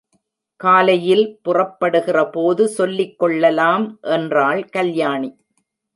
[0.59, 5.31] காலையில் புறப்படுகிற போது சொல்லிக் கொள்ளலாம் என்றாள் கல்யாணி.